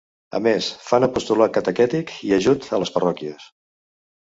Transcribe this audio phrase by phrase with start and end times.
[0.37, 3.51] A més, fan apostolat catequètic i ajut a les parròquies.